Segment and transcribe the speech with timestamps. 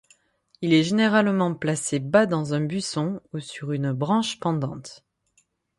[0.61, 5.05] Il est généralement placé bas dans un buisson ou sur une branche pendante.